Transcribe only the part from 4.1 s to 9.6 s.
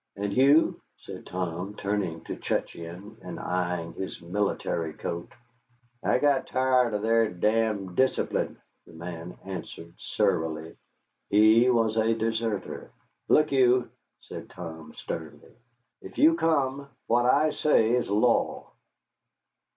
military coat. "I got tired of their damned discipline," the man